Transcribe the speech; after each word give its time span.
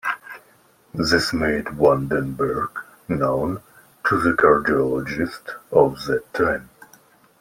This 0.95 1.31
made 1.31 1.69
Van 1.69 2.07
den 2.07 2.33
Berg 2.33 2.71
known 3.07 3.61
to 4.09 4.19
the 4.19 4.31
cardiologists 4.31 5.53
of 5.71 6.03
that 6.07 6.23
time. 6.33 6.71